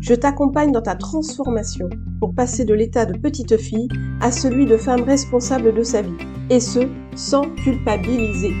Je 0.00 0.14
t'accompagne 0.14 0.72
dans 0.72 0.82
ta 0.82 0.94
transformation 0.94 1.88
pour 2.20 2.34
passer 2.34 2.64
de 2.64 2.74
l'état 2.74 3.06
de 3.06 3.18
petite 3.18 3.56
fille 3.56 3.88
à 4.20 4.30
celui 4.30 4.66
de 4.66 4.76
femme 4.76 5.02
responsable 5.02 5.74
de 5.74 5.82
sa 5.82 6.02
vie, 6.02 6.16
et 6.50 6.60
ce, 6.60 6.80
sans 7.16 7.42
culpabiliser. 7.56 8.52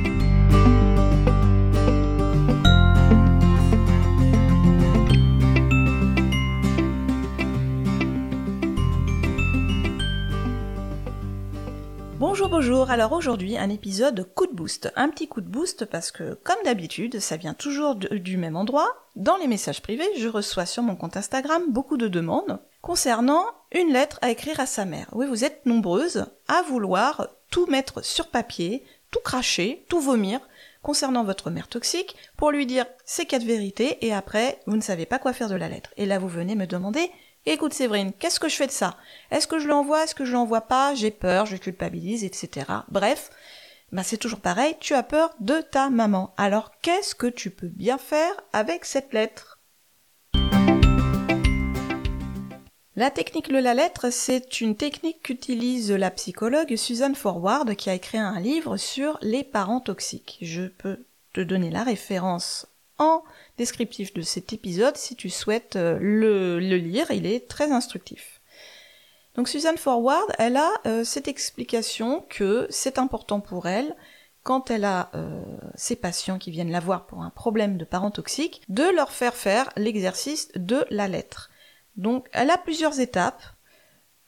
Bonjour, 12.18 12.48
bonjour. 12.48 12.90
Alors 12.90 13.12
aujourd'hui, 13.12 13.56
un 13.56 13.70
épisode 13.70 14.26
coup 14.34 14.46
de 14.46 14.52
boost. 14.52 14.92
Un 14.96 15.08
petit 15.10 15.28
coup 15.28 15.40
de 15.40 15.48
boost 15.48 15.84
parce 15.84 16.10
que, 16.10 16.34
comme 16.42 16.56
d'habitude, 16.64 17.20
ça 17.20 17.36
vient 17.36 17.54
toujours 17.54 17.94
du 17.94 18.36
même 18.36 18.56
endroit. 18.56 19.05
Dans 19.16 19.38
les 19.38 19.46
messages 19.46 19.80
privés, 19.80 20.04
je 20.18 20.28
reçois 20.28 20.66
sur 20.66 20.82
mon 20.82 20.94
compte 20.94 21.16
Instagram 21.16 21.62
beaucoup 21.70 21.96
de 21.96 22.06
demandes 22.06 22.60
concernant 22.82 23.46
une 23.72 23.90
lettre 23.90 24.18
à 24.20 24.28
écrire 24.28 24.60
à 24.60 24.66
sa 24.66 24.84
mère. 24.84 25.08
Oui, 25.12 25.26
vous 25.26 25.42
êtes 25.42 25.64
nombreuses 25.64 26.26
à 26.48 26.60
vouloir 26.60 27.28
tout 27.50 27.64
mettre 27.64 28.04
sur 28.04 28.28
papier, 28.28 28.84
tout 29.10 29.20
cracher, 29.24 29.86
tout 29.88 30.00
vomir 30.00 30.38
concernant 30.82 31.24
votre 31.24 31.48
mère 31.48 31.68
toxique 31.68 32.14
pour 32.36 32.50
lui 32.50 32.66
dire 32.66 32.84
ces 33.06 33.24
quatre 33.24 33.42
vérités 33.42 34.04
et 34.06 34.12
après 34.12 34.60
vous 34.66 34.76
ne 34.76 34.82
savez 34.82 35.06
pas 35.06 35.18
quoi 35.18 35.32
faire 35.32 35.48
de 35.48 35.54
la 35.54 35.70
lettre. 35.70 35.94
Et 35.96 36.04
là 36.04 36.18
vous 36.18 36.28
venez 36.28 36.54
me 36.54 36.66
demander 36.66 37.10
écoute 37.46 37.72
Séverine, 37.72 38.12
qu'est-ce 38.12 38.38
que 38.38 38.50
je 38.50 38.56
fais 38.56 38.66
de 38.66 38.72
ça? 38.72 38.98
Est-ce 39.30 39.46
que 39.46 39.58
je 39.58 39.66
l'envoie? 39.66 40.04
Est-ce 40.04 40.14
que 40.14 40.26
je 40.26 40.32
l'envoie 40.34 40.60
pas? 40.60 40.94
J'ai 40.94 41.10
peur, 41.10 41.46
je 41.46 41.56
culpabilise, 41.56 42.22
etc. 42.22 42.66
Bref, 42.90 43.30
bah 43.92 44.02
c'est 44.02 44.16
toujours 44.16 44.40
pareil, 44.40 44.76
tu 44.80 44.94
as 44.94 45.02
peur 45.02 45.34
de 45.40 45.60
ta 45.60 45.90
maman. 45.90 46.34
Alors 46.36 46.72
qu'est-ce 46.82 47.14
que 47.14 47.26
tu 47.26 47.50
peux 47.50 47.68
bien 47.68 47.98
faire 47.98 48.32
avec 48.52 48.84
cette 48.84 49.12
lettre? 49.12 49.60
La 52.98 53.10
technique 53.10 53.50
de 53.50 53.58
la 53.58 53.74
lettre, 53.74 54.08
c'est 54.10 54.62
une 54.62 54.74
technique 54.74 55.22
qu'utilise 55.22 55.92
la 55.92 56.10
psychologue 56.10 56.76
Susan 56.76 57.12
Forward 57.12 57.74
qui 57.74 57.90
a 57.90 57.94
écrit 57.94 58.16
un 58.16 58.40
livre 58.40 58.78
sur 58.78 59.18
les 59.20 59.44
parents 59.44 59.80
toxiques. 59.80 60.38
Je 60.40 60.62
peux 60.62 61.04
te 61.34 61.42
donner 61.42 61.70
la 61.70 61.84
référence 61.84 62.66
en 62.96 63.22
descriptif 63.58 64.14
de 64.14 64.22
cet 64.22 64.54
épisode 64.54 64.96
si 64.96 65.14
tu 65.14 65.28
souhaites 65.28 65.76
euh, 65.76 65.98
le, 66.00 66.58
lire, 66.58 67.10
il 67.10 67.26
est 67.26 67.48
très 67.48 67.70
instructif. 67.70 68.35
Donc 69.36 69.48
Susan 69.48 69.76
Forward, 69.76 70.26
elle 70.38 70.56
a 70.56 70.70
euh, 70.86 71.04
cette 71.04 71.28
explication 71.28 72.24
que 72.30 72.66
c'est 72.70 72.98
important 72.98 73.40
pour 73.40 73.66
elle 73.66 73.94
quand 74.42 74.70
elle 74.70 74.84
a 74.84 75.10
euh, 75.14 75.42
ses 75.74 75.96
patients 75.96 76.38
qui 76.38 76.50
viennent 76.50 76.70
la 76.70 76.80
voir 76.80 77.04
pour 77.04 77.22
un 77.22 77.30
problème 77.30 77.76
de 77.76 77.84
parents 77.84 78.10
toxiques, 78.10 78.62
de 78.68 78.84
leur 78.84 79.12
faire 79.12 79.34
faire 79.34 79.70
l'exercice 79.76 80.48
de 80.54 80.86
la 80.88 81.06
lettre. 81.06 81.50
Donc 81.96 82.28
elle 82.32 82.50
a 82.50 82.56
plusieurs 82.56 82.98
étapes 83.00 83.42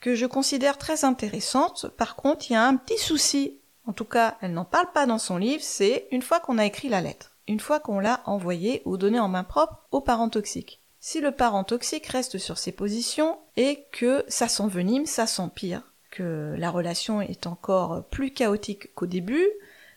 que 0.00 0.14
je 0.14 0.26
considère 0.26 0.76
très 0.76 1.04
intéressantes. 1.04 1.86
Par 1.96 2.14
contre, 2.14 2.50
il 2.50 2.54
y 2.54 2.56
a 2.56 2.66
un 2.66 2.76
petit 2.76 2.98
souci, 2.98 3.60
en 3.86 3.92
tout 3.94 4.04
cas 4.04 4.36
elle 4.42 4.52
n'en 4.52 4.66
parle 4.66 4.92
pas 4.92 5.06
dans 5.06 5.18
son 5.18 5.38
livre, 5.38 5.62
c'est 5.62 6.06
une 6.10 6.22
fois 6.22 6.40
qu'on 6.40 6.58
a 6.58 6.66
écrit 6.66 6.90
la 6.90 7.00
lettre, 7.00 7.32
une 7.46 7.60
fois 7.60 7.80
qu'on 7.80 7.98
l'a 7.98 8.20
envoyée 8.26 8.82
ou 8.84 8.98
donnée 8.98 9.20
en 9.20 9.28
main 9.28 9.44
propre 9.44 9.86
au 9.90 10.02
parent 10.02 10.28
toxique. 10.28 10.82
Si 11.10 11.22
le 11.22 11.32
parent 11.32 11.64
toxique 11.64 12.06
reste 12.08 12.36
sur 12.36 12.58
ses 12.58 12.70
positions 12.70 13.38
et 13.56 13.86
que 13.92 14.26
ça 14.28 14.46
s'envenime, 14.46 15.06
ça 15.06 15.26
s'empire, 15.26 15.80
que 16.10 16.54
la 16.58 16.70
relation 16.70 17.22
est 17.22 17.46
encore 17.46 18.04
plus 18.10 18.30
chaotique 18.30 18.94
qu'au 18.94 19.06
début, 19.06 19.48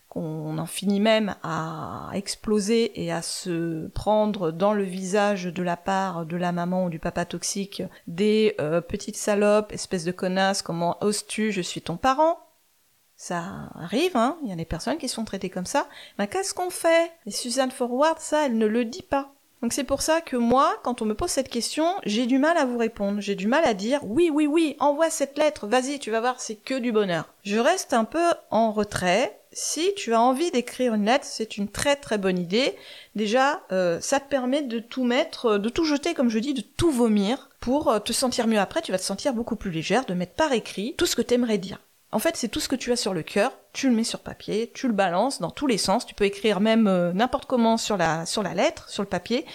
qu'on 0.08 0.56
en 0.56 0.64
finit 0.64 1.00
même 1.00 1.36
à 1.42 2.08
exploser 2.14 2.98
et 2.98 3.12
à 3.12 3.20
se 3.20 3.88
prendre 3.88 4.52
dans 4.52 4.72
le 4.72 4.84
visage 4.84 5.44
de 5.44 5.62
la 5.62 5.76
part 5.76 6.24
de 6.24 6.38
la 6.38 6.50
maman 6.50 6.86
ou 6.86 6.88
du 6.88 6.98
papa 6.98 7.26
toxique 7.26 7.82
des 8.06 8.54
euh, 8.58 8.80
petites 8.80 9.16
salopes, 9.16 9.70
espèces 9.70 10.04
de 10.04 10.12
connasses, 10.12 10.62
comment 10.62 10.96
oses-tu, 11.02 11.52
je 11.52 11.60
suis 11.60 11.82
ton 11.82 11.98
parent. 11.98 12.38
Ça 13.16 13.68
arrive, 13.74 14.16
hein, 14.16 14.38
il 14.44 14.48
y 14.48 14.52
a 14.52 14.56
des 14.56 14.64
personnes 14.64 14.96
qui 14.96 15.10
sont 15.10 15.26
traitées 15.26 15.50
comme 15.50 15.66
ça. 15.66 15.90
Mais 16.18 16.26
qu'est-ce 16.26 16.54
qu'on 16.54 16.70
fait? 16.70 17.12
Et 17.26 17.30
Suzanne 17.30 17.70
Forward, 17.70 18.18
ça, 18.18 18.46
elle 18.46 18.56
ne 18.56 18.64
le 18.64 18.86
dit 18.86 19.02
pas. 19.02 19.34
Donc 19.62 19.72
c'est 19.72 19.84
pour 19.84 20.02
ça 20.02 20.20
que 20.20 20.36
moi, 20.36 20.76
quand 20.82 21.02
on 21.02 21.06
me 21.06 21.14
pose 21.14 21.30
cette 21.30 21.48
question, 21.48 21.86
j'ai 22.04 22.26
du 22.26 22.38
mal 22.38 22.56
à 22.58 22.64
vous 22.64 22.78
répondre. 22.78 23.20
J'ai 23.20 23.36
du 23.36 23.46
mal 23.46 23.64
à 23.64 23.74
dire 23.74 24.00
oui, 24.02 24.28
oui, 24.32 24.48
oui, 24.48 24.76
envoie 24.80 25.08
cette 25.08 25.38
lettre, 25.38 25.68
vas-y, 25.68 26.00
tu 26.00 26.10
vas 26.10 26.20
voir, 26.20 26.40
c'est 26.40 26.56
que 26.56 26.78
du 26.78 26.90
bonheur. 26.90 27.32
Je 27.44 27.58
reste 27.58 27.92
un 27.92 28.04
peu 28.04 28.24
en 28.50 28.72
retrait, 28.72 29.38
si 29.52 29.94
tu 29.94 30.14
as 30.14 30.20
envie 30.20 30.50
d'écrire 30.50 30.94
une 30.94 31.04
lettre, 31.04 31.26
c'est 31.26 31.56
une 31.56 31.68
très 31.68 31.94
très 31.94 32.18
bonne 32.18 32.38
idée. 32.38 32.74
Déjà, 33.14 33.62
euh, 33.70 34.00
ça 34.00 34.18
te 34.18 34.28
permet 34.28 34.62
de 34.62 34.80
tout 34.80 35.04
mettre, 35.04 35.58
de 35.58 35.68
tout 35.68 35.84
jeter, 35.84 36.14
comme 36.14 36.30
je 36.30 36.40
dis, 36.40 36.54
de 36.54 36.62
tout 36.62 36.90
vomir, 36.90 37.50
pour 37.60 37.88
euh, 37.88 37.98
te 38.00 38.12
sentir 38.12 38.48
mieux 38.48 38.58
après. 38.58 38.82
Tu 38.82 38.90
vas 38.90 38.98
te 38.98 39.04
sentir 39.04 39.32
beaucoup 39.32 39.56
plus 39.56 39.70
légère, 39.70 40.06
de 40.06 40.14
mettre 40.14 40.34
par 40.34 40.52
écrit 40.52 40.94
tout 40.98 41.06
ce 41.06 41.14
que 41.14 41.22
t'aimerais 41.22 41.58
dire. 41.58 41.78
En 42.12 42.18
fait, 42.18 42.36
c'est 42.36 42.48
tout 42.48 42.60
ce 42.60 42.68
que 42.68 42.76
tu 42.76 42.92
as 42.92 42.96
sur 42.96 43.14
le 43.14 43.22
cœur, 43.22 43.52
tu 43.72 43.88
le 43.88 43.96
mets 43.96 44.04
sur 44.04 44.20
papier, 44.20 44.70
tu 44.74 44.86
le 44.86 44.92
balances 44.92 45.40
dans 45.40 45.50
tous 45.50 45.66
les 45.66 45.78
sens. 45.78 46.06
Tu 46.06 46.14
peux 46.14 46.24
écrire 46.24 46.60
même 46.60 46.84
n'importe 47.12 47.46
comment 47.46 47.78
sur 47.78 47.96
la 47.96 48.26
sur 48.26 48.42
la 48.42 48.54
lettre, 48.54 48.88
sur 48.90 49.02
le 49.02 49.08
papier. 49.08 49.46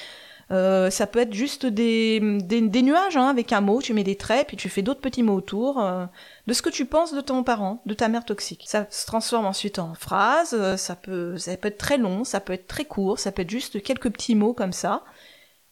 Euh, 0.52 0.90
ça 0.90 1.08
peut 1.08 1.20
être 1.20 1.34
juste 1.34 1.66
des, 1.66 2.22
des, 2.22 2.82
nuages 2.82 3.18
hein, 3.18 3.28
avec 3.28 3.52
un 3.52 3.60
mot, 3.60 3.82
tu 3.82 3.94
mets 3.94 4.06
des 4.06 4.16
traits, 4.16 4.48
puis 4.48 4.56
tu 4.56 4.70
fais 4.70 4.82
d'autres 4.82 5.02
petits 5.02 5.24
mots 5.24 5.36
autour 5.36 5.82
euh, 5.82 6.06
de 6.48 6.54
ce 6.54 6.62
que 6.62 6.70
tu 6.70 6.86
penses 6.86 7.14
de 7.14 7.20
ton 7.20 7.44
parent, 7.44 7.82
de 7.86 7.94
ta 7.94 8.08
mère 8.08 8.24
toxique. 8.24 8.64
Ça 8.66 8.88
se 8.90 9.06
transforme 9.06 9.46
ensuite 9.46 9.78
en 9.78 9.94
phrase, 9.94 10.56
euh, 10.58 10.78
ça 10.78 10.96
peut, 10.96 11.38
ça 11.38 11.58
peut 11.58 11.68
être 11.68 11.78
très 11.78 11.98
long, 11.98 12.24
ça 12.24 12.40
peut 12.40 12.54
être 12.54 12.68
très 12.68 12.86
court, 12.86 13.20
ça 13.20 13.34
peut 13.34 13.42
être 13.42 13.50
juste 13.50 13.84
quelques 13.84 14.10
petits 14.10 14.36
mots 14.36 14.54
comme 14.54 14.72
ça. 14.72 15.04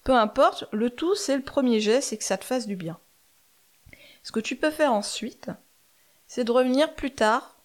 Peu 0.03 0.13
importe, 0.13 0.65
le 0.73 0.89
tout 0.89 1.15
c'est 1.15 1.37
le 1.37 1.43
premier 1.43 1.79
geste, 1.79 2.09
c'est 2.09 2.17
que 2.17 2.23
ça 2.25 2.37
te 2.37 2.45
fasse 2.45 2.67
du 2.67 2.75
bien. 2.75 2.97
Ce 4.23 4.33
que 4.33 4.41
tu 4.41 4.57
peux 4.57 4.71
faire 4.71 4.91
ensuite, 4.91 5.51
c'est 6.27 6.43
de 6.43 6.51
revenir 6.51 6.95
plus 6.95 7.11
tard, 7.11 7.61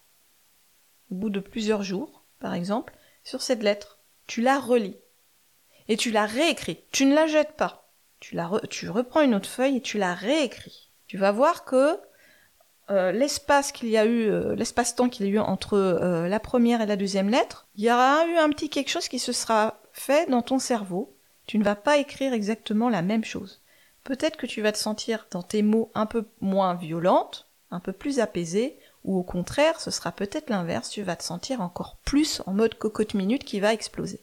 au 1.11 1.15
bout 1.15 1.29
de 1.29 1.39
plusieurs 1.39 1.83
jours, 1.83 2.23
par 2.39 2.53
exemple, 2.53 2.93
sur 3.23 3.41
cette 3.41 3.63
lettre. 3.63 3.99
Tu 4.27 4.41
la 4.41 4.59
relis 4.59 4.97
et 5.87 5.97
tu 5.97 6.11
la 6.11 6.25
réécris. 6.25 6.79
Tu 6.91 7.05
ne 7.05 7.15
la 7.15 7.27
jettes 7.27 7.53
pas. 7.57 7.91
Tu, 8.19 8.35
la 8.35 8.47
reprends 8.47 9.21
une 9.21 9.35
autre 9.35 9.49
feuille 9.49 9.77
et 9.77 9.81
tu 9.81 9.97
la 9.97 10.13
réécris. 10.13 10.91
Tu 11.07 11.17
vas 11.17 11.31
voir 11.31 11.65
que 11.65 11.99
euh, 12.91 13.11
l'espace 13.11 13.71
qu'il 13.71 13.89
y 13.89 13.97
a 13.97 14.05
eu, 14.05 14.29
euh, 14.29 14.55
l'espace-temps 14.55 15.09
qu'il 15.09 15.25
y 15.25 15.29
a 15.29 15.31
eu 15.33 15.39
entre 15.39 15.73
euh, 15.73 16.27
la 16.27 16.39
première 16.39 16.81
et 16.81 16.85
la 16.85 16.97
deuxième 16.97 17.29
lettre, 17.29 17.67
il 17.75 17.83
y 17.83 17.91
aura 17.91 18.25
eu 18.27 18.37
un 18.37 18.49
petit 18.49 18.69
quelque 18.69 18.89
chose 18.89 19.07
qui 19.07 19.19
se 19.19 19.31
sera 19.31 19.81
fait 19.91 20.29
dans 20.29 20.41
ton 20.41 20.59
cerveau. 20.59 21.17
Tu 21.47 21.57
ne 21.57 21.63
vas 21.63 21.75
pas 21.75 21.97
écrire 21.97 22.31
exactement 22.31 22.89
la 22.89 23.01
même 23.01 23.23
chose. 23.23 23.61
Peut-être 24.03 24.37
que 24.37 24.45
tu 24.45 24.61
vas 24.61 24.71
te 24.71 24.77
sentir 24.77 25.27
dans 25.31 25.43
tes 25.43 25.63
mots 25.63 25.91
un 25.95 26.05
peu 26.05 26.25
moins 26.39 26.75
violente, 26.75 27.50
un 27.71 27.79
peu 27.79 27.93
plus 27.93 28.19
apaisée, 28.19 28.77
ou 29.03 29.17
au 29.17 29.23
contraire, 29.23 29.79
ce 29.79 29.91
sera 29.91 30.11
peut-être 30.11 30.49
l'inverse, 30.49 30.89
tu 30.89 31.01
vas 31.01 31.15
te 31.15 31.23
sentir 31.23 31.61
encore 31.61 31.97
plus 32.03 32.41
en 32.45 32.53
mode 32.53 32.75
cocotte 32.75 33.13
minute 33.13 33.43
qui 33.43 33.59
va 33.59 33.73
exploser. 33.73 34.19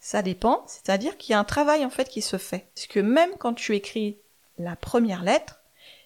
Ça 0.00 0.22
dépend, 0.22 0.64
c'est-à-dire 0.66 1.16
qu'il 1.16 1.32
y 1.32 1.34
a 1.34 1.38
un 1.38 1.44
travail 1.44 1.84
en 1.84 1.90
fait 1.90 2.08
qui 2.08 2.22
se 2.22 2.36
fait. 2.36 2.66
Parce 2.74 2.86
que 2.86 3.00
même 3.00 3.30
quand 3.38 3.54
tu 3.54 3.74
écris 3.74 4.18
la 4.58 4.76
première 4.76 5.22
lettre 5.22 5.60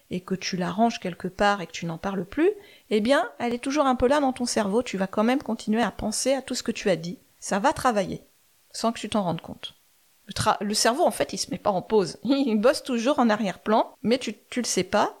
et 0.09 0.21
que 0.21 0.35
tu 0.35 0.57
la 0.57 0.71
ranges 0.71 0.99
quelque 0.99 1.27
part 1.27 1.61
et 1.61 1.67
que 1.67 1.71
tu 1.71 1.85
n'en 1.85 1.97
parles 1.97 2.25
plus, 2.25 2.49
eh 2.89 3.01
bien, 3.01 3.29
elle 3.39 3.53
est 3.53 3.63
toujours 3.63 3.85
un 3.85 3.95
peu 3.95 4.07
là 4.07 4.21
dans 4.21 4.33
ton 4.33 4.45
cerveau, 4.45 4.81
tu 4.81 4.97
vas 4.97 5.07
quand 5.07 5.23
même 5.23 5.43
continuer 5.43 5.83
à 5.83 5.91
penser 5.91 6.33
à 6.33 6.41
tout 6.41 6.55
ce 6.55 6.63
que 6.63 6.71
tu 6.71 6.89
as 6.89 6.95
dit. 6.95 7.19
Ça 7.39 7.59
va 7.59 7.73
travailler, 7.73 8.23
sans 8.71 8.91
que 8.91 8.99
tu 8.99 9.09
t'en 9.09 9.23
rendes 9.23 9.41
compte. 9.41 9.75
Le, 10.61 10.73
cerveau, 10.73 11.03
en 11.03 11.11
fait, 11.11 11.33
il 11.33 11.37
se 11.37 11.51
met 11.51 11.57
pas 11.57 11.71
en 11.71 11.81
pause. 11.81 12.17
Il 12.23 12.59
bosse 12.59 12.83
toujours 12.83 13.19
en 13.19 13.29
arrière-plan, 13.29 13.95
mais 14.03 14.17
tu, 14.17 14.35
tu 14.49 14.61
le 14.61 14.65
sais 14.65 14.83
pas. 14.83 15.18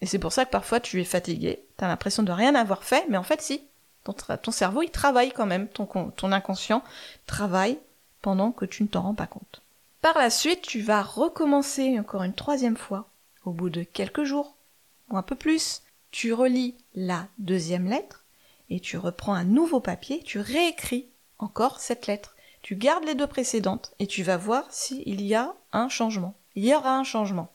Et 0.00 0.06
c'est 0.06 0.18
pour 0.18 0.32
ça 0.32 0.44
que 0.44 0.50
parfois 0.50 0.80
tu 0.80 1.00
es 1.00 1.04
fatigué, 1.04 1.64
tu 1.78 1.84
as 1.84 1.88
l'impression 1.88 2.22
de 2.22 2.32
rien 2.32 2.54
avoir 2.54 2.84
fait, 2.84 3.06
mais 3.08 3.16
en 3.16 3.22
fait 3.22 3.40
si, 3.40 3.62
ton, 4.04 4.50
cerveau, 4.50 4.82
il 4.82 4.90
travaille 4.90 5.32
quand 5.32 5.46
même, 5.46 5.68
ton, 5.68 5.86
ton 5.86 6.32
inconscient 6.32 6.82
travaille 7.26 7.78
pendant 8.20 8.52
que 8.52 8.64
tu 8.64 8.82
ne 8.82 8.88
t'en 8.88 9.02
rends 9.02 9.14
pas 9.14 9.26
compte. 9.26 9.62
Par 10.02 10.18
la 10.18 10.28
suite, 10.28 10.62
tu 10.62 10.82
vas 10.82 11.02
recommencer 11.02 11.98
encore 11.98 12.24
une 12.24 12.34
troisième 12.34 12.76
fois, 12.76 13.08
au 13.44 13.52
bout 13.52 13.70
de 13.70 13.82
quelques 13.82 14.24
jours, 14.24 14.54
ou 15.08 15.16
un 15.16 15.22
peu 15.22 15.34
plus. 15.34 15.82
Tu 16.10 16.32
relis 16.32 16.76
la 16.94 17.26
deuxième 17.38 17.88
lettre, 17.88 18.24
et 18.68 18.80
tu 18.80 18.98
reprends 18.98 19.34
un 19.34 19.44
nouveau 19.44 19.80
papier, 19.80 20.22
tu 20.22 20.38
réécris 20.38 21.08
encore 21.38 21.80
cette 21.80 22.06
lettre. 22.06 22.36
Tu 22.60 22.76
gardes 22.76 23.04
les 23.04 23.14
deux 23.14 23.26
précédentes, 23.26 23.94
et 23.98 24.06
tu 24.06 24.22
vas 24.22 24.36
voir 24.36 24.64
s'il 24.70 25.22
y 25.22 25.34
a 25.34 25.54
un 25.72 25.88
changement. 25.88 26.34
Il 26.54 26.64
y 26.64 26.74
aura 26.74 26.96
un 26.96 27.04
changement. 27.04 27.53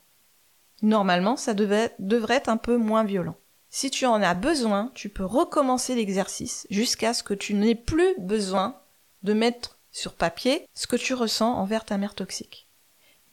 Normalement, 0.82 1.36
ça 1.36 1.54
devrait 1.54 1.94
être 1.98 2.48
un 2.48 2.56
peu 2.56 2.76
moins 2.76 3.04
violent. 3.04 3.36
Si 3.68 3.90
tu 3.90 4.06
en 4.06 4.22
as 4.22 4.34
besoin, 4.34 4.90
tu 4.94 5.08
peux 5.08 5.24
recommencer 5.24 5.94
l'exercice 5.94 6.66
jusqu'à 6.70 7.14
ce 7.14 7.22
que 7.22 7.34
tu 7.34 7.54
n'aies 7.54 7.74
plus 7.74 8.14
besoin 8.18 8.80
de 9.22 9.32
mettre 9.32 9.78
sur 9.92 10.14
papier 10.14 10.66
ce 10.74 10.86
que 10.86 10.96
tu 10.96 11.14
ressens 11.14 11.52
envers 11.52 11.84
ta 11.84 11.98
mère 11.98 12.14
toxique. 12.14 12.68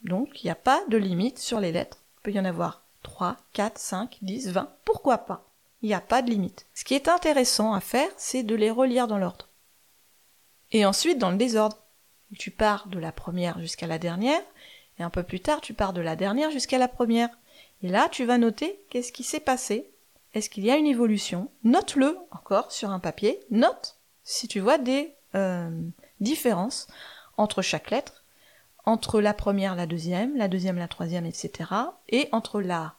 Donc, 0.04 0.44
il 0.44 0.48
n'y 0.48 0.52
a 0.52 0.56
pas 0.56 0.84
de 0.90 0.98
limite 0.98 1.40
sur 1.40 1.60
les 1.60 1.72
lettres. 1.72 2.04
Il 2.18 2.22
peut 2.22 2.32
y 2.32 2.40
en 2.40 2.46
avoir 2.46 2.86
3, 3.04 3.38
4, 3.54 3.80
5, 3.80 4.18
10, 4.22 4.50
20. 4.52 4.76
Pourquoi 4.86 5.20
pas? 5.20 5.50
Il 5.82 5.88
n'y 5.88 5.96
a 5.96 6.02
pas 6.02 6.22
de 6.22 6.30
limite. 6.30 6.68
Ce 6.74 6.84
qui 6.84 6.94
est 6.94 7.08
intéressant 7.08 7.74
à 7.74 7.80
faire, 7.80 8.10
c'est 8.18 8.44
de 8.44 8.56
les 8.56 8.70
relire 8.70 9.08
dans 9.08 9.18
l'ordre. 9.18 9.48
Et 10.72 10.86
ensuite, 10.86 11.18
dans 11.18 11.32
le 11.32 11.38
désordre. 11.38 11.78
Tu 12.38 12.52
pars 12.52 12.88
de 12.90 13.00
la 13.00 13.14
première 13.14 13.58
jusqu'à 13.60 13.88
la 13.88 14.00
dernière, 14.00 14.42
et 15.00 15.04
un 15.04 15.10
peu 15.10 15.24
plus 15.24 15.40
tard, 15.40 15.62
tu 15.62 15.74
pars 15.74 15.94
de 15.94 16.02
la 16.02 16.16
dernière 16.16 16.52
jusqu'à 16.52 16.78
la 16.78 16.88
première. 16.88 17.30
Et 17.84 17.88
là, 17.88 18.10
tu 18.10 18.26
vas 18.26 18.38
noter 18.38 18.80
qu'est-ce 18.90 19.12
qui 19.12 19.24
s'est 19.24 19.40
passé. 19.40 19.92
Est-ce 20.34 20.50
qu'il 20.50 20.66
y 20.66 20.72
a 20.72 20.78
une 20.78 20.88
évolution 20.88 21.50
Note-le 21.64 22.18
encore 22.32 22.72
sur 22.72 22.90
un 22.90 23.00
papier. 23.00 23.40
Note 23.52 23.98
si 24.24 24.48
tu 24.50 24.60
vois 24.60 24.78
des 24.78 25.14
euh, 25.36 25.70
différences 26.20 26.88
entre 27.38 27.62
chaque 27.62 27.92
lettre, 27.92 28.24
entre 28.86 29.22
la 29.22 29.34
première, 29.34 29.76
la 29.76 29.86
deuxième, 29.86 30.36
la 30.36 30.48
deuxième, 30.50 30.78
la 30.78 30.88
troisième, 30.88 31.26
etc. 31.26 31.72
Et 32.10 32.28
entre 32.34 32.62
la, 32.62 32.96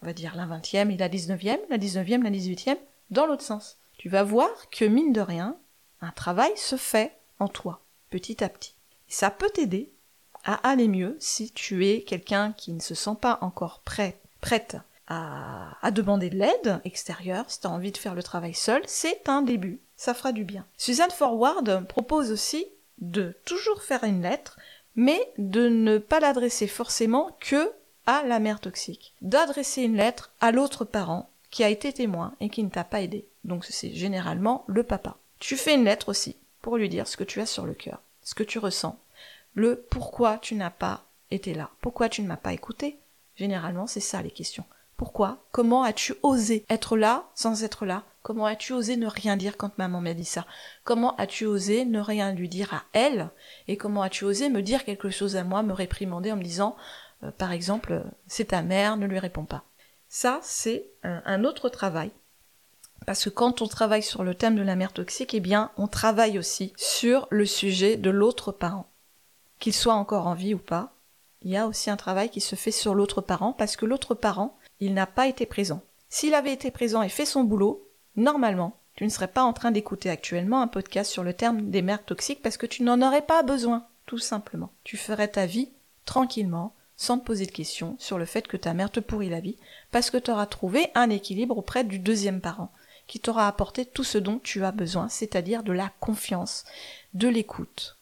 on 0.00 0.06
va 0.06 0.14
dire, 0.14 0.34
la 0.34 0.46
vingtième 0.46 0.90
et 0.90 0.96
la 0.96 1.08
dix-neuvième, 1.10 1.60
la 1.68 1.78
dix-neuvième, 1.78 2.22
la 2.22 2.30
dix-huitième, 2.30 2.78
dans 3.10 3.26
l'autre 3.26 3.42
sens. 3.42 3.78
Tu 3.98 4.08
vas 4.08 4.22
voir 4.22 4.48
que, 4.70 4.84
mine 4.84 5.12
de 5.12 5.20
rien, 5.20 5.56
un 6.00 6.10
travail 6.10 6.52
se 6.56 6.76
fait 6.76 7.18
en 7.38 7.48
toi, 7.48 7.82
petit 8.10 8.42
à 8.42 8.48
petit. 8.48 8.74
ça 9.08 9.30
peut 9.30 9.50
t'aider 9.50 9.92
à 10.44 10.54
aller 10.68 10.88
mieux 10.88 11.16
si 11.20 11.50
tu 11.52 11.86
es 11.86 12.02
quelqu'un 12.02 12.52
qui 12.52 12.72
ne 12.72 12.80
se 12.80 12.94
sent 12.94 13.16
pas 13.20 13.38
encore 13.40 13.80
prêt, 13.84 14.18
prête 14.40 14.76
à, 15.08 15.90
demander 15.90 16.30
de 16.30 16.38
l'aide 16.38 16.80
extérieure, 16.84 17.44
si 17.48 17.60
tu 17.60 17.66
as 17.66 17.70
envie 17.70 17.92
de 17.92 17.98
faire 17.98 18.14
le 18.14 18.22
travail 18.22 18.54
seul, 18.54 18.80
c'est 18.86 19.28
un 19.28 19.42
début, 19.42 19.80
ça 19.96 20.14
fera 20.14 20.32
du 20.32 20.44
bien. 20.44 20.64
Suzanne 20.78 21.10
Forward 21.10 21.86
propose 21.86 22.32
aussi 22.32 22.66
de 22.98 23.36
toujours 23.44 23.82
faire 23.82 24.04
une 24.04 24.22
lettre, 24.22 24.58
mais 24.96 25.20
de 25.36 25.68
ne 25.68 25.98
pas 25.98 26.20
l'adresser 26.20 26.66
forcément 26.66 27.36
que 27.40 27.72
à 28.06 28.22
la 28.24 28.38
mère 28.38 28.60
toxique, 28.60 29.14
d'adresser 29.20 29.82
une 29.82 29.96
lettre 29.96 30.32
à 30.40 30.50
l'autre 30.50 30.84
parent 30.84 31.30
qui 31.50 31.62
a 31.62 31.68
été 31.68 31.92
témoin 31.92 32.34
et 32.40 32.48
qui 32.48 32.62
ne 32.64 32.70
t'a 32.70 32.84
pas 32.84 33.02
aidé. 33.02 33.26
Donc 33.44 33.64
c'est 33.64 33.92
généralement 33.92 34.64
le 34.66 34.82
papa. 34.82 35.16
Tu 35.38 35.56
fais 35.56 35.74
une 35.74 35.84
lettre 35.84 36.08
aussi 36.08 36.36
pour 36.62 36.76
lui 36.76 36.88
dire 36.88 37.06
ce 37.06 37.16
que 37.16 37.24
tu 37.24 37.40
as 37.40 37.46
sur 37.46 37.66
le 37.66 37.74
cœur, 37.74 38.00
ce 38.22 38.34
que 38.34 38.42
tu 38.42 38.58
ressens, 38.58 38.98
le 39.54 39.86
pourquoi 39.90 40.38
tu 40.38 40.54
n'as 40.54 40.70
pas 40.70 41.04
été 41.30 41.54
là, 41.54 41.70
pourquoi 41.80 42.08
tu 42.08 42.22
ne 42.22 42.28
m'as 42.28 42.36
pas 42.36 42.52
écouté? 42.52 42.98
Généralement, 43.36 43.86
c'est 43.86 44.00
ça 44.00 44.22
les 44.22 44.30
questions. 44.30 44.64
Pourquoi? 44.96 45.44
Comment 45.50 45.82
as-tu 45.82 46.14
osé 46.22 46.64
être 46.68 46.96
là 46.96 47.30
sans 47.34 47.64
être 47.64 47.86
là? 47.86 48.04
Comment 48.22 48.46
as-tu 48.46 48.72
osé 48.72 48.96
ne 48.96 49.08
rien 49.08 49.36
dire 49.36 49.56
quand 49.56 49.76
maman 49.78 50.00
m'a 50.00 50.14
dit 50.14 50.24
ça? 50.24 50.46
Comment 50.84 51.16
as-tu 51.16 51.44
osé 51.44 51.84
ne 51.84 51.98
rien 51.98 52.32
lui 52.32 52.48
dire 52.48 52.72
à 52.72 52.84
elle? 52.92 53.30
Et 53.66 53.76
comment 53.76 54.02
as-tu 54.02 54.24
osé 54.24 54.48
me 54.48 54.62
dire 54.62 54.84
quelque 54.84 55.10
chose 55.10 55.34
à 55.34 55.42
moi, 55.42 55.64
me 55.64 55.72
réprimander 55.72 56.30
en 56.30 56.36
me 56.36 56.44
disant, 56.44 56.76
euh, 57.24 57.32
par 57.32 57.50
exemple, 57.50 57.94
euh, 57.94 58.04
c'est 58.28 58.48
ta 58.48 58.62
mère, 58.62 58.96
ne 58.96 59.06
lui 59.06 59.18
réponds 59.18 59.44
pas? 59.44 59.64
Ça, 60.08 60.38
c'est 60.42 60.90
un, 61.02 61.42
autre 61.42 61.68
travail. 61.68 62.10
Parce 63.06 63.24
que 63.24 63.30
quand 63.30 63.62
on 63.62 63.66
travaille 63.66 64.02
sur 64.02 64.22
le 64.22 64.34
thème 64.34 64.56
de 64.56 64.62
la 64.62 64.76
mère 64.76 64.92
toxique, 64.92 65.34
eh 65.34 65.40
bien, 65.40 65.72
on 65.78 65.88
travaille 65.88 66.38
aussi 66.38 66.74
sur 66.76 67.26
le 67.30 67.46
sujet 67.46 67.96
de 67.96 68.10
l'autre 68.10 68.52
parent 68.52 68.91
qu'il 69.62 69.72
soit 69.72 69.94
encore 69.94 70.26
en 70.26 70.34
vie 70.34 70.54
ou 70.54 70.58
pas, 70.58 70.92
il 71.42 71.52
y 71.52 71.56
a 71.56 71.68
aussi 71.68 71.88
un 71.88 71.96
travail 71.96 72.30
qui 72.30 72.40
se 72.40 72.56
fait 72.56 72.72
sur 72.72 72.96
l'autre 72.96 73.20
parent 73.20 73.52
parce 73.52 73.76
que 73.76 73.86
l'autre 73.86 74.12
parent, 74.16 74.58
il 74.80 74.92
n'a 74.92 75.06
pas 75.06 75.28
été 75.28 75.46
présent. 75.46 75.82
S'il 76.08 76.34
avait 76.34 76.52
été 76.52 76.72
présent 76.72 77.00
et 77.00 77.08
fait 77.08 77.26
son 77.26 77.44
boulot, 77.44 77.88
normalement, 78.16 78.76
tu 78.96 79.04
ne 79.04 79.08
serais 79.08 79.28
pas 79.28 79.44
en 79.44 79.52
train 79.52 79.70
d'écouter 79.70 80.10
actuellement 80.10 80.62
un 80.62 80.66
podcast 80.66 81.12
sur 81.12 81.22
le 81.22 81.32
terme 81.32 81.70
des 81.70 81.80
mères 81.80 82.04
toxiques 82.04 82.42
parce 82.42 82.56
que 82.56 82.66
tu 82.66 82.82
n'en 82.82 83.00
aurais 83.02 83.22
pas 83.22 83.44
besoin, 83.44 83.86
tout 84.04 84.18
simplement. 84.18 84.72
Tu 84.82 84.96
ferais 84.96 85.28
ta 85.28 85.46
vie 85.46 85.68
tranquillement, 86.06 86.74
sans 86.96 87.18
te 87.18 87.24
poser 87.24 87.46
de 87.46 87.52
questions 87.52 87.94
sur 88.00 88.18
le 88.18 88.24
fait 88.24 88.48
que 88.48 88.56
ta 88.56 88.74
mère 88.74 88.90
te 88.90 88.98
pourrit 88.98 89.30
la 89.30 89.40
vie, 89.40 89.58
parce 89.92 90.10
que 90.10 90.18
tu 90.18 90.32
auras 90.32 90.46
trouvé 90.46 90.90
un 90.96 91.08
équilibre 91.08 91.56
auprès 91.56 91.84
du 91.84 92.00
deuxième 92.00 92.40
parent, 92.40 92.72
qui 93.06 93.20
t'aura 93.20 93.46
apporté 93.46 93.86
tout 93.86 94.04
ce 94.04 94.18
dont 94.18 94.40
tu 94.42 94.64
as 94.64 94.72
besoin, 94.72 95.08
c'est-à-dire 95.08 95.62
de 95.62 95.72
la 95.72 95.92
confiance, 96.00 96.64
de 97.14 97.28
l'écoute, 97.28 97.96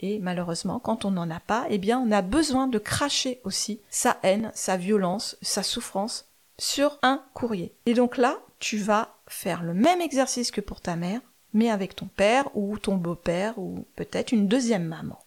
et 0.00 0.18
malheureusement, 0.20 0.78
quand 0.78 1.04
on 1.04 1.10
n'en 1.10 1.30
a 1.30 1.40
pas, 1.40 1.66
eh 1.70 1.78
bien, 1.78 1.98
on 1.98 2.12
a 2.12 2.22
besoin 2.22 2.68
de 2.68 2.78
cracher 2.78 3.40
aussi 3.44 3.80
sa 3.90 4.18
haine, 4.22 4.52
sa 4.54 4.76
violence, 4.76 5.36
sa 5.42 5.62
souffrance 5.62 6.28
sur 6.58 6.98
un 7.02 7.24
courrier. 7.34 7.74
Et 7.86 7.94
donc 7.94 8.16
là, 8.16 8.38
tu 8.60 8.78
vas 8.78 9.16
faire 9.26 9.62
le 9.62 9.74
même 9.74 10.00
exercice 10.00 10.50
que 10.50 10.60
pour 10.60 10.80
ta 10.80 10.96
mère, 10.96 11.20
mais 11.52 11.70
avec 11.70 11.96
ton 11.96 12.06
père 12.06 12.48
ou 12.54 12.78
ton 12.78 12.96
beau-père 12.96 13.58
ou 13.58 13.86
peut-être 13.96 14.32
une 14.32 14.48
deuxième 14.48 14.84
maman. 14.84 15.18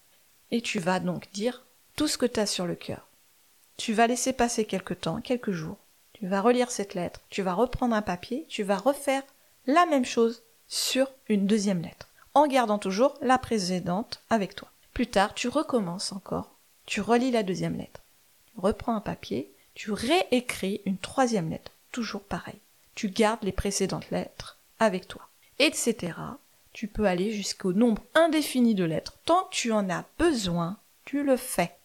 Et 0.52 0.62
tu 0.62 0.80
vas 0.80 1.00
donc 1.00 1.32
dire 1.32 1.66
tout 1.96 2.08
ce 2.08 2.18
que 2.18 2.26
tu 2.26 2.40
as 2.40 2.46
sur 2.46 2.66
le 2.66 2.76
cœur. 2.76 3.08
Tu 3.78 3.94
vas 3.94 4.08
laisser 4.08 4.34
passer 4.34 4.66
quelque 4.66 4.94
temps, 4.94 5.22
quelques 5.22 5.52
jours. 5.52 5.78
Tu 6.14 6.28
vas 6.28 6.42
relire 6.42 6.72
cette 6.72 6.94
lettre, 6.94 7.20
tu 7.30 7.42
vas 7.42 7.54
reprendre 7.54 7.96
un 7.96 8.02
papier, 8.04 8.46
tu 8.48 8.64
vas 8.64 8.78
refaire 8.78 9.24
la 9.66 9.86
même 9.88 10.06
chose 10.06 10.44
sur 10.68 11.12
une 11.28 11.48
deuxième 11.48 11.82
lettre 11.82 12.11
en 12.34 12.48
gardant 12.48 12.78
toujours 12.78 13.16
la 13.22 13.38
précédente 13.38 14.22
avec 14.30 14.56
toi. 14.56 14.70
Plus 14.94 15.08
tard, 15.08 15.34
tu 15.34 15.48
recommences 15.48 16.12
encore. 16.12 16.52
Tu 16.86 17.02
relis 17.02 17.32
la 17.32 17.44
deuxième 17.44 17.78
lettre. 17.78 18.02
Tu 18.54 18.60
reprends 18.60 18.96
un 18.96 19.02
papier, 19.02 19.52
tu 19.74 19.92
réécris 19.92 20.82
une 20.86 20.98
troisième 20.98 21.50
lettre. 21.50 21.72
Toujours 21.92 22.24
pareil. 22.24 22.60
Tu 22.96 23.10
gardes 23.10 23.44
les 23.44 23.52
précédentes 23.52 24.10
lettres 24.12 24.58
avec 24.80 25.08
toi. 25.08 25.30
Etc. 25.60 26.14
Tu 26.74 26.88
peux 26.88 27.06
aller 27.06 27.32
jusqu'au 27.32 27.74
nombre 27.74 28.04
indéfini 28.14 28.76
de 28.76 28.84
lettres. 28.84 29.18
Tant 29.26 29.44
que 29.46 29.56
tu 29.56 29.72
en 29.72 29.90
as 29.90 30.06
besoin, 30.18 30.78
tu 31.06 31.24
le 31.24 31.38
fais. 31.38 31.76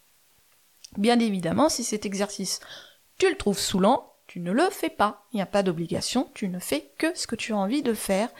Bien 0.96 1.18
évidemment, 1.18 1.68
si 1.68 1.84
cet 1.84 2.06
exercice, 2.06 2.60
tu 3.18 3.28
le 3.28 3.36
trouves 3.36 3.58
saoulant, 3.58 4.12
tu 4.26 4.40
ne 4.40 4.52
le 4.52 4.70
fais 4.70 4.90
pas. 4.90 5.26
Il 5.32 5.36
n'y 5.36 5.42
a 5.42 5.46
pas 5.46 5.62
d'obligation, 5.62 6.30
tu 6.34 6.48
ne 6.48 6.58
fais 6.58 6.90
que 6.98 7.16
ce 7.16 7.26
que 7.26 7.36
tu 7.36 7.52
as 7.52 7.56
envie 7.56 7.82
de 7.82 7.94
faire 7.94 8.30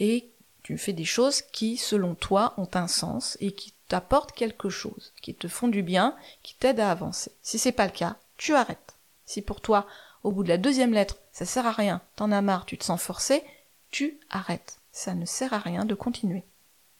et 0.00 0.31
tu 0.62 0.78
fais 0.78 0.92
des 0.92 1.04
choses 1.04 1.42
qui, 1.42 1.76
selon 1.76 2.14
toi, 2.14 2.54
ont 2.56 2.68
un 2.74 2.88
sens 2.88 3.36
et 3.40 3.52
qui 3.52 3.74
t'apportent 3.88 4.32
quelque 4.32 4.68
chose, 4.68 5.12
qui 5.20 5.34
te 5.34 5.48
font 5.48 5.68
du 5.68 5.82
bien, 5.82 6.16
qui 6.42 6.54
t'aident 6.54 6.80
à 6.80 6.90
avancer. 6.90 7.32
Si 7.42 7.58
c'est 7.58 7.72
pas 7.72 7.86
le 7.86 7.92
cas, 7.92 8.16
tu 8.36 8.54
arrêtes. 8.54 8.94
Si 9.26 9.42
pour 9.42 9.60
toi, 9.60 9.86
au 10.22 10.30
bout 10.30 10.44
de 10.44 10.48
la 10.48 10.58
deuxième 10.58 10.92
lettre, 10.92 11.16
ça 11.32 11.44
sert 11.44 11.66
à 11.66 11.72
rien, 11.72 12.00
t'en 12.16 12.30
as 12.32 12.42
marre, 12.42 12.64
tu 12.64 12.78
te 12.78 12.84
sens 12.84 13.00
forcé, 13.00 13.42
tu 13.90 14.18
arrêtes. 14.30 14.78
Ça 14.92 15.14
ne 15.14 15.24
sert 15.24 15.52
à 15.52 15.58
rien 15.58 15.84
de 15.84 15.94
continuer. 15.94 16.44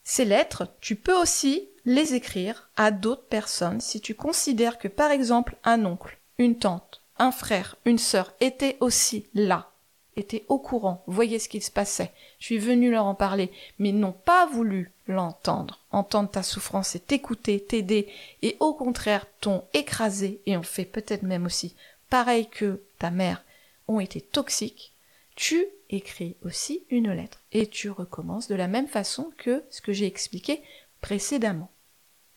Ces 0.03 0.25
lettres, 0.25 0.67
tu 0.81 0.95
peux 0.95 1.15
aussi 1.15 1.69
les 1.85 2.13
écrire 2.13 2.69
à 2.75 2.91
d'autres 2.91 3.27
personnes 3.27 3.81
si 3.81 4.01
tu 4.01 4.15
considères 4.15 4.77
que 4.77 4.87
par 4.87 5.11
exemple 5.11 5.57
un 5.63 5.85
oncle, 5.85 6.17
une 6.37 6.57
tante, 6.57 7.01
un 7.17 7.31
frère, 7.31 7.75
une 7.85 7.97
sœur 7.97 8.33
étaient 8.39 8.77
aussi 8.79 9.27
là 9.33 9.72
étaient 10.15 10.45
au 10.47 10.59
courant, 10.59 11.03
voyaient 11.07 11.39
ce 11.39 11.49
qu'il 11.49 11.63
se 11.63 11.71
passait. 11.71 12.11
Je 12.39 12.45
suis 12.45 12.57
venu 12.57 12.91
leur 12.91 13.05
en 13.05 13.15
parler, 13.15 13.51
mais 13.79 13.91
n'ont 13.91 14.11
pas 14.13 14.45
voulu 14.45 14.91
l'entendre, 15.07 15.79
entendre 15.91 16.29
ta 16.29 16.43
souffrance 16.43 16.95
et 16.95 16.99
t'écouter, 16.99 17.59
t'aider, 17.59 18.07
et 18.41 18.57
au 18.59 18.73
contraire 18.73 19.25
t'ont 19.41 19.63
écrasé 19.73 20.41
et 20.45 20.57
ont 20.57 20.63
fait 20.63 20.85
peut-être 20.85 21.23
même 21.23 21.45
aussi, 21.45 21.75
pareil 22.09 22.47
que 22.47 22.81
ta 22.99 23.11
mère, 23.11 23.43
ont 23.87 23.99
été 23.99 24.21
toxiques, 24.21 24.93
tu 25.35 25.65
écris 25.89 26.35
aussi 26.43 26.83
une 26.89 27.11
lettre 27.11 27.41
et 27.51 27.67
tu 27.67 27.89
recommences 27.89 28.47
de 28.47 28.55
la 28.55 28.67
même 28.67 28.87
façon 28.87 29.31
que 29.37 29.63
ce 29.69 29.81
que 29.81 29.93
j'ai 29.93 30.05
expliqué 30.05 30.61
précédemment. 31.01 31.71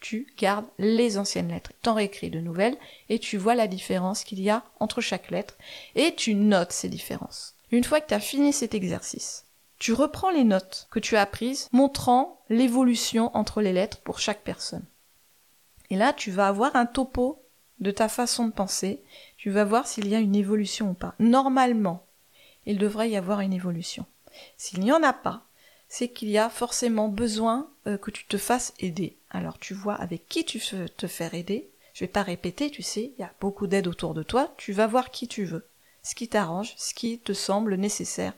Tu 0.01 0.33
gardes 0.37 0.67
les 0.79 1.19
anciennes 1.19 1.49
lettres, 1.49 1.73
t'en 1.83 1.95
réécris 1.95 2.31
de 2.31 2.41
nouvelles 2.41 2.77
et 3.09 3.19
tu 3.19 3.39
vois 3.39 3.55
la 3.55 3.67
différence 3.67 4.25
qu'il 4.25 4.41
y 4.41 4.51
a 4.51 4.65
entre 4.79 5.01
chaque 5.01 5.31
lettre 5.31 5.57
et 5.95 6.15
tu 6.15 6.35
notes 6.35 6.73
ces 6.73 6.89
différences. 6.89 7.56
Une 7.71 7.85
fois 7.85 8.01
que 8.01 8.09
tu 8.09 8.15
as 8.15 8.21
fini 8.21 8.53
cet 8.53 8.75
exercice, 8.75 9.45
tu 9.79 9.93
reprends 9.93 10.31
les 10.31 10.45
notes 10.45 10.87
que 10.91 11.01
tu 11.01 11.17
as 11.17 11.27
prises, 11.27 11.69
montrant 11.73 12.41
l'évolution 12.49 13.37
entre 13.37 13.61
les 13.61 13.73
lettres 13.73 14.01
pour 14.01 14.19
chaque 14.19 14.43
personne. 14.43 14.85
Et 15.91 15.97
là, 15.97 16.13
tu 16.13 16.31
vas 16.31 16.49
avoir 16.49 16.77
un 16.77 16.87
topo 16.87 17.43
de 17.81 17.91
ta 17.91 18.09
façon 18.09 18.47
de 18.47 18.53
penser, 18.53 19.03
tu 19.37 19.51
vas 19.51 19.65
voir 19.65 19.87
s'il 19.87 20.09
y 20.09 20.15
a 20.15 20.21
une 20.21 20.37
évolution 20.37 20.91
ou 20.91 20.95
pas. 20.95 21.15
Normalement, 21.19 22.07
il 22.65 22.79
devrait 22.79 23.11
y 23.11 23.17
avoir 23.17 23.41
une 23.41 23.53
évolution. 23.53 24.07
S'il 24.57 24.81
n'y 24.81 24.93
en 24.93 25.03
a 25.03 25.13
pas, 25.13 25.43
c'est 25.89 26.09
qu'il 26.09 26.29
y 26.29 26.39
a 26.39 26.49
forcément 26.49 27.09
besoin 27.09 27.71
euh, 27.87 27.99
que 27.99 28.11
tu 28.11 28.27
te 28.27 28.39
fasses 28.39 28.75
aider. 28.81 29.17
Alors 29.31 29.59
tu 29.59 29.75
vois 29.75 29.95
avec 29.95 30.29
qui 30.29 30.45
tu 30.45 30.61
veux 30.73 30.89
te 30.89 31.07
faire 31.07 31.35
aider. 31.35 31.69
Je 31.95 32.05
vais 32.05 32.09
pas 32.09 32.23
répéter, 32.23 32.71
tu 32.71 32.83
sais, 32.83 33.13
il 33.17 33.21
y 33.21 33.25
a 33.25 33.33
beaucoup 33.41 33.67
d'aide 33.67 33.87
autour 33.87 34.15
de 34.15 34.23
toi, 34.23 34.53
tu 34.57 34.73
vas 34.73 34.87
voir 34.87 35.11
qui 35.11 35.29
tu 35.29 35.45
veux 35.45 35.67
ce 36.07 36.15
qui 36.15 36.29
t'arrange, 36.29 36.73
ce 36.77 36.95
qui 36.95 37.19
te 37.19 37.33
semble 37.33 37.75
nécessaire. 37.75 38.33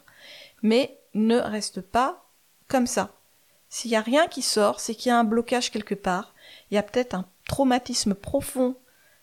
Mais 0.63 0.99
ne 1.13 1.37
reste 1.37 1.83
pas 1.83 2.25
comme 2.67 2.87
ça. 2.87 3.11
S'il 3.69 3.91
n'y 3.91 3.97
a 3.97 4.01
rien 4.01 4.27
qui 4.27 4.41
sort, 4.41 4.81
c'est 4.81 4.95
qu'il 4.95 5.11
y 5.11 5.13
a 5.13 5.19
un 5.19 5.25
blocage 5.25 5.71
quelque 5.71 5.95
part, 5.95 6.33
il 6.71 6.77
y 6.77 6.79
a 6.79 6.83
peut-être 6.83 7.13
un 7.13 7.27
traumatisme 7.47 8.15
profond 8.15 8.75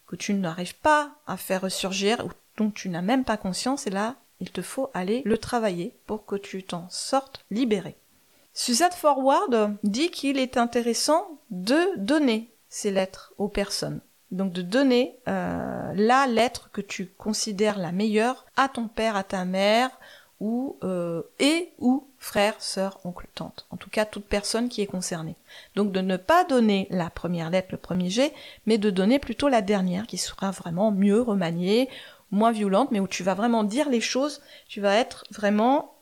que 0.05 0.15
tu 0.15 0.35
n'arrives 0.35 0.75
pas 0.75 1.15
à 1.25 1.37
faire 1.37 1.61
ressurgir 1.61 2.23
ou 2.23 2.29
dont 2.57 2.69
tu 2.69 2.87
n'as 2.89 3.01
même 3.01 3.23
pas 3.23 3.37
conscience, 3.37 3.87
et 3.87 3.89
là, 3.89 4.15
Il 4.41 4.51
te 4.51 4.61
faut 4.61 4.91
aller 4.93 5.21
le 5.23 5.37
travailler 5.37 5.95
pour 6.05 6.25
que 6.25 6.35
tu 6.35 6.61
t'en 6.61 6.89
sortes 6.89 7.45
libéré. 7.51 7.95
Suzanne 8.53 8.91
Forward 8.91 9.77
dit 9.83 10.11
qu'il 10.11 10.37
est 10.39 10.57
intéressant 10.57 11.39
de 11.51 11.97
donner 11.97 12.51
ces 12.67 12.91
lettres 12.91 13.33
aux 13.37 13.47
personnes. 13.47 14.01
Donc 14.35 14.51
de 14.51 14.61
donner 14.61 15.17
euh, 15.27 15.91
la 15.95 16.27
lettre 16.27 16.69
que 16.71 16.81
tu 16.81 17.07
considères 17.17 17.77
la 17.77 17.91
meilleure 17.91 18.45
à 18.57 18.67
ton 18.67 18.87
père, 18.87 19.15
à 19.15 19.23
ta 19.23 19.45
mère, 19.45 19.89
ou 20.41 20.77
euh, 20.83 21.23
et 21.39 21.69
ou 21.79 22.07
frère, 22.19 22.55
sœur, 22.59 22.99
oncle, 23.05 23.27
tante. 23.33 23.65
En 23.71 23.77
tout 23.77 23.89
cas, 23.89 24.05
toute 24.05 24.25
personne 24.25 24.67
qui 24.67 24.81
est 24.81 24.87
concernée. 24.87 25.35
Donc 25.75 25.91
de 25.91 26.01
ne 26.01 26.17
pas 26.17 26.43
donner 26.43 26.87
la 26.89 27.09
première 27.09 27.49
lettre, 27.49 27.69
le 27.71 27.77
premier 27.77 28.09
G, 28.09 28.33
mais 28.65 28.77
de 28.77 28.89
donner 28.89 29.19
plutôt 29.19 29.47
la 29.47 29.61
dernière, 29.61 30.07
qui 30.07 30.17
sera 30.17 30.51
vraiment 30.51 30.91
mieux 30.91 31.21
remaniée, 31.21 31.87
moins 32.31 32.51
violente, 32.51 32.91
mais 32.91 32.99
où 32.99 33.07
tu 33.07 33.23
vas 33.23 33.33
vraiment 33.33 33.63
dire 33.63 33.89
les 33.89 34.01
choses, 34.01 34.41
tu 34.67 34.81
vas 34.81 34.95
être 34.95 35.23
vraiment 35.31 35.93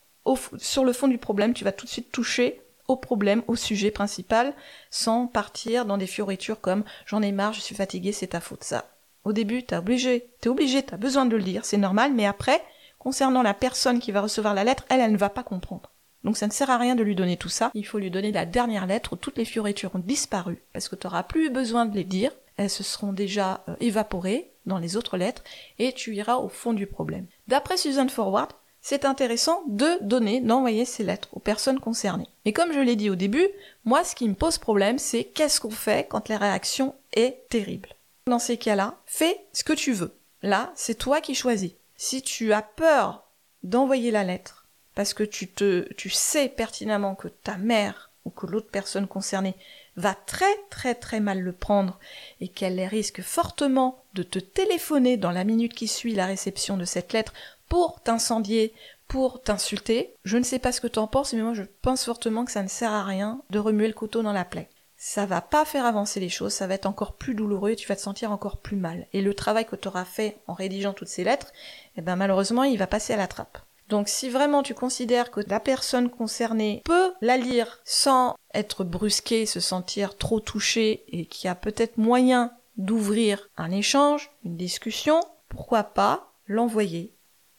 sur 0.57 0.85
le 0.85 0.93
fond 0.93 1.07
du 1.07 1.17
problème, 1.17 1.53
tu 1.53 1.65
vas 1.65 1.73
tout 1.73 1.85
de 1.85 1.91
suite 1.91 2.11
toucher 2.11 2.62
au 2.87 2.95
problème, 2.95 3.43
au 3.47 3.55
sujet 3.55 3.91
principal, 3.91 4.53
sans 4.89 5.27
partir 5.27 5.85
dans 5.85 5.97
des 5.97 6.07
fioritures 6.07 6.61
comme 6.61 6.83
j'en 7.05 7.21
ai 7.21 7.31
marre, 7.31 7.53
je 7.53 7.61
suis 7.61 7.75
fatigué, 7.75 8.11
c'est 8.11 8.27
ta 8.27 8.41
faute. 8.41 8.63
Ça, 8.63 8.85
au 9.23 9.33
début, 9.33 9.63
t'es 9.63 9.77
obligé, 9.77 10.29
t'es 10.41 10.49
obligé, 10.49 10.83
t'as 10.83 10.97
besoin 10.97 11.25
de 11.25 11.35
le 11.35 11.43
dire, 11.43 11.65
c'est 11.65 11.77
normal, 11.77 12.13
mais 12.13 12.25
après, 12.25 12.61
concernant 12.99 13.41
la 13.41 13.53
personne 13.53 13.99
qui 13.99 14.11
va 14.11 14.21
recevoir 14.21 14.53
la 14.53 14.63
lettre, 14.63 14.85
elle, 14.89 14.99
elle 14.99 15.11
ne 15.11 15.17
va 15.17 15.29
pas 15.29 15.43
comprendre. 15.43 15.91
Donc 16.23 16.37
ça 16.37 16.47
ne 16.47 16.51
sert 16.51 16.69
à 16.69 16.77
rien 16.77 16.95
de 16.95 17.03
lui 17.03 17.15
donner 17.15 17.37
tout 17.37 17.49
ça, 17.49 17.71
il 17.73 17.85
faut 17.85 17.99
lui 17.99 18.11
donner 18.11 18.31
la 18.31 18.45
dernière 18.45 18.85
lettre 18.85 19.13
où 19.13 19.15
toutes 19.17 19.37
les 19.37 19.45
fioritures 19.45 19.95
ont 19.95 19.99
disparu, 19.99 20.63
parce 20.71 20.87
que 20.87 20.95
tu 20.95 21.07
n'auras 21.07 21.23
plus 21.23 21.49
besoin 21.49 21.85
de 21.85 21.95
les 21.95 22.05
dire, 22.05 22.31
elles 22.57 22.69
se 22.69 22.83
seront 22.83 23.13
déjà 23.13 23.63
euh, 23.67 23.75
évaporées 23.79 24.51
dans 24.65 24.77
les 24.77 24.95
autres 24.95 25.17
lettres, 25.17 25.43
et 25.79 25.91
tu 25.91 26.15
iras 26.15 26.35
au 26.35 26.47
fond 26.47 26.73
du 26.73 26.87
problème. 26.87 27.27
D'après 27.47 27.75
Susan 27.75 28.07
Forward, 28.07 28.51
c'est 28.83 29.05
intéressant 29.05 29.63
de 29.67 29.97
donner, 30.01 30.41
d'envoyer 30.41 30.83
ces 30.83 31.05
lettres 31.05 31.29
aux 31.31 31.39
personnes 31.39 31.79
concernées. 31.79 32.27
Mais 32.45 32.51
comme 32.51 32.73
je 32.73 32.79
l'ai 32.79 32.97
dit 32.97 33.09
au 33.09 33.15
début, 33.15 33.47
moi 33.85 34.03
ce 34.03 34.13
qui 34.13 34.27
me 34.27 34.35
pose 34.35 34.57
problème, 34.57 34.99
c'est 34.99 35.23
qu'est-ce 35.23 35.61
qu'on 35.61 35.71
fait 35.71 36.07
quand 36.07 36.27
la 36.27 36.37
réaction 36.37 36.93
est 37.13 37.47
terrible. 37.49 37.95
Dans 38.27 38.39
ces 38.39 38.57
cas-là, 38.57 38.97
fais 39.05 39.45
ce 39.53 39.63
que 39.63 39.73
tu 39.73 39.93
veux. 39.93 40.13
Là, 40.41 40.73
c'est 40.75 40.97
toi 40.97 41.21
qui 41.21 41.33
choisis. 41.33 41.71
Si 41.95 42.21
tu 42.21 42.51
as 42.51 42.61
peur 42.61 43.23
d'envoyer 43.63 44.11
la 44.11 44.25
lettre, 44.25 44.67
parce 44.95 45.13
que 45.13 45.23
tu 45.23 45.47
te, 45.47 45.91
tu 45.93 46.09
sais 46.09 46.49
pertinemment 46.49 47.15
que 47.15 47.29
ta 47.29 47.55
mère 47.55 48.11
ou 48.25 48.29
que 48.29 48.45
l'autre 48.45 48.69
personne 48.69 49.07
concernée 49.07 49.55
va 49.95 50.13
très 50.13 50.55
très 50.69 50.95
très 50.95 51.19
mal 51.19 51.39
le 51.39 51.51
prendre 51.51 51.99
et 52.41 52.47
qu'elle 52.47 52.81
risque 52.81 53.21
fortement 53.21 54.03
de 54.13 54.23
te 54.23 54.39
téléphoner 54.39 55.17
dans 55.17 55.31
la 55.31 55.43
minute 55.43 55.73
qui 55.73 55.87
suit 55.87 56.15
la 56.15 56.25
réception 56.25 56.77
de 56.77 56.85
cette 56.85 57.13
lettre 57.13 57.33
pour 57.69 58.01
t'incendier, 58.01 58.73
pour 59.07 59.41
t'insulter. 59.41 60.15
Je 60.23 60.37
ne 60.37 60.43
sais 60.43 60.59
pas 60.59 60.71
ce 60.71 60.81
que 60.81 60.87
tu 60.87 60.99
en 60.99 61.07
penses, 61.07 61.33
mais 61.33 61.41
moi 61.41 61.53
je 61.53 61.63
pense 61.81 62.05
fortement 62.05 62.45
que 62.45 62.51
ça 62.51 62.63
ne 62.63 62.67
sert 62.67 62.91
à 62.91 63.03
rien 63.03 63.41
de 63.49 63.59
remuer 63.59 63.87
le 63.87 63.93
couteau 63.93 64.23
dans 64.23 64.33
la 64.33 64.45
plaie. 64.45 64.69
Ça 64.95 65.25
va 65.25 65.41
pas 65.41 65.65
faire 65.65 65.85
avancer 65.85 66.19
les 66.19 66.29
choses, 66.29 66.53
ça 66.53 66.65
va 66.65 66.75
être 66.75 66.85
encore 66.85 67.17
plus 67.17 67.35
douloureux 67.35 67.75
tu 67.75 67.87
vas 67.87 67.95
te 67.95 68.01
sentir 68.01 68.31
encore 68.31 68.57
plus 68.57 68.77
mal. 68.77 69.07
Et 69.11 69.21
le 69.21 69.33
travail 69.33 69.65
que 69.65 69.75
tu 69.75 69.87
auras 69.87 70.05
fait 70.05 70.37
en 70.47 70.53
rédigeant 70.53 70.93
toutes 70.93 71.09
ces 71.09 71.23
lettres, 71.23 71.51
eh 71.97 72.01
ben 72.01 72.15
malheureusement 72.15 72.63
il 72.63 72.77
va 72.77 72.87
passer 72.87 73.13
à 73.13 73.17
la 73.17 73.27
trappe. 73.27 73.57
Donc 73.89 74.07
si 74.07 74.29
vraiment 74.29 74.63
tu 74.63 74.73
considères 74.73 75.29
que 75.29 75.41
la 75.47 75.59
personne 75.59 76.09
concernée 76.09 76.81
peut 76.85 77.13
la 77.21 77.37
lire 77.37 77.81
sans 77.83 78.35
être 78.53 78.83
brusquée, 78.83 79.45
se 79.45 79.59
sentir 79.59 80.17
trop 80.17 80.39
touchée 80.39 81.03
et 81.09 81.25
qu'il 81.25 81.45
y 81.45 81.49
a 81.49 81.55
peut-être 81.55 81.97
moyen 81.97 82.53
d'ouvrir 82.77 83.49
un 83.57 83.71
échange, 83.71 84.31
une 84.45 84.57
discussion, 84.57 85.19
pourquoi 85.49 85.83
pas 85.83 86.33
l'envoyer 86.47 87.12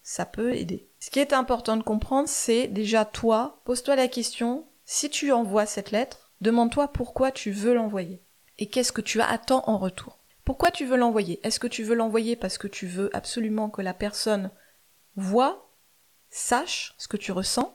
ça 0.04 0.26
peut 0.26 0.54
aider. 0.54 0.86
Ce 1.00 1.10
qui 1.10 1.18
est 1.18 1.32
important 1.32 1.76
de 1.76 1.82
comprendre, 1.82 2.28
c'est 2.28 2.68
déjà 2.68 3.04
toi, 3.04 3.60
pose-toi 3.64 3.96
la 3.96 4.06
question, 4.06 4.66
si 4.84 5.08
tu 5.08 5.32
envoies 5.32 5.66
cette 5.66 5.90
lettre, 5.90 6.30
demande-toi 6.42 6.88
pourquoi 6.88 7.32
tu 7.32 7.50
veux 7.50 7.74
l'envoyer. 7.74 8.22
Et 8.58 8.68
qu'est-ce 8.68 8.92
que 8.92 9.00
tu 9.00 9.20
attends 9.20 9.64
en 9.66 9.78
retour. 9.78 10.18
Pourquoi 10.44 10.70
tu 10.70 10.84
veux 10.84 10.98
l'envoyer? 10.98 11.40
Est-ce 11.42 11.58
que 11.58 11.66
tu 11.66 11.82
veux 11.82 11.94
l'envoyer 11.94 12.36
parce 12.36 12.58
que 12.58 12.68
tu 12.68 12.86
veux 12.86 13.08
absolument 13.16 13.70
que 13.70 13.80
la 13.80 13.94
personne 13.94 14.50
voit, 15.16 15.70
sache 16.28 16.94
ce 16.98 17.08
que 17.08 17.16
tu 17.16 17.32
ressens? 17.32 17.74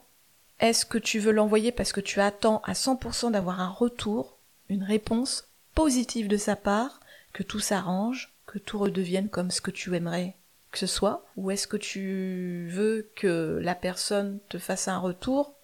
Est-ce 0.59 0.85
que 0.85 0.99
tu 0.99 1.17
veux 1.17 1.31
l'envoyer 1.31 1.71
parce 1.71 1.91
que 1.91 2.01
tu 2.01 2.21
attends 2.21 2.61
à 2.63 2.73
100% 2.73 3.31
d'avoir 3.31 3.59
un 3.59 3.69
retour, 3.69 4.37
une 4.69 4.83
réponse 4.83 5.49
positive 5.73 6.27
de 6.27 6.37
sa 6.37 6.55
part, 6.55 6.99
que 7.33 7.41
tout 7.41 7.59
s'arrange, 7.59 8.35
que 8.45 8.59
tout 8.59 8.77
redevienne 8.77 9.29
comme 9.29 9.49
ce 9.49 9.61
que 9.61 9.71
tu 9.71 9.95
aimerais? 9.95 10.35
Que 10.71 10.77
ce 10.77 10.87
soit 10.87 11.25
Ou 11.37 11.51
est-ce 11.51 11.67
que 11.67 11.77
tu 11.77 12.67
veux 12.71 13.11
que 13.15 13.59
la 13.61 13.75
personne 13.75 14.39
te 14.49 14.57
fasse 14.57 14.87
un 14.87 14.97
retour, 14.97 15.55